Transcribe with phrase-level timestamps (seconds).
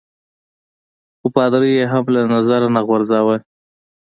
[1.19, 3.35] خو پادري يي هم له نظره نه غورځاوه.